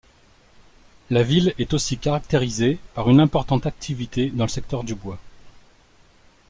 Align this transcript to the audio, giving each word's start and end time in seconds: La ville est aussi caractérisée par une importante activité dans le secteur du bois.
La 1.11 1.21
ville 1.21 1.53
est 1.59 1.75
aussi 1.75 1.99
caractérisée 1.99 2.79
par 2.95 3.07
une 3.11 3.19
importante 3.19 3.67
activité 3.67 4.31
dans 4.31 4.45
le 4.45 4.49
secteur 4.49 4.83
du 4.83 4.95
bois. 4.95 5.19